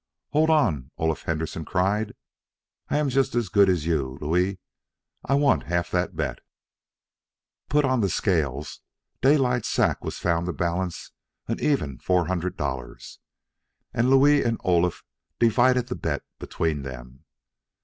"Hold 0.31 0.49
on!" 0.49 0.89
Olaf 0.97 1.21
Henderson 1.25 1.63
cried. 1.63 2.13
"I 2.89 2.95
ban 2.95 3.09
yust 3.11 3.35
as 3.35 3.49
good 3.49 3.69
as 3.69 3.85
you, 3.85 4.17
Louis. 4.19 4.57
I 5.25 5.35
yump 5.37 5.61
half 5.65 5.91
that 5.91 6.15
bet." 6.15 6.39
Put 7.69 7.85
on 7.85 8.01
the 8.01 8.09
scales, 8.09 8.81
Daylight's 9.21 9.67
sack 9.69 10.03
was 10.03 10.17
found 10.17 10.47
to 10.47 10.53
balance 10.53 11.11
an 11.47 11.59
even 11.59 11.99
four 11.99 12.25
hundred 12.25 12.57
dollars, 12.57 13.19
and 13.93 14.09
Louis 14.09 14.41
and 14.43 14.57
Olaf 14.63 15.03
divided 15.37 15.87
the 15.87 15.95
bet 15.95 16.23
between 16.39 16.81
them. 16.81 17.23